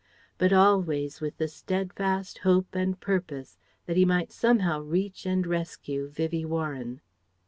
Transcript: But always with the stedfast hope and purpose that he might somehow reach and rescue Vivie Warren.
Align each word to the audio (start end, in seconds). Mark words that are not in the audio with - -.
But 0.39 0.51
always 0.51 1.21
with 1.21 1.37
the 1.37 1.47
stedfast 1.47 2.39
hope 2.39 2.73
and 2.73 2.99
purpose 2.99 3.59
that 3.85 3.97
he 3.97 4.03
might 4.03 4.31
somehow 4.31 4.79
reach 4.81 5.27
and 5.27 5.45
rescue 5.45 6.07
Vivie 6.07 6.43
Warren. 6.43 7.01